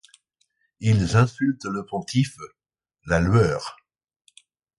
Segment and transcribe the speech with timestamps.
[0.79, 2.35] Ils insultent le pontife,
[3.05, 3.77] La lueur